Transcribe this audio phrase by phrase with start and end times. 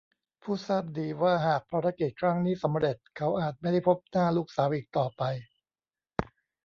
[0.43, 5.23] ผู้ทราบดีว่าหากภารกิจครั้งนี้สำเร็จเขาอาจไม่ได้พบหน้าลูกสาวอีกต่อไป